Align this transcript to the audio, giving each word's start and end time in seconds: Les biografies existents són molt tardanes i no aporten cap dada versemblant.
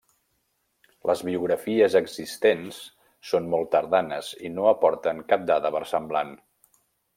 Les 1.09 1.19
biografies 1.27 1.97
existents 1.99 2.79
són 3.33 3.51
molt 3.53 3.71
tardanes 3.77 4.33
i 4.49 4.53
no 4.57 4.67
aporten 4.73 5.23
cap 5.35 5.47
dada 5.55 5.75
versemblant. 5.79 6.37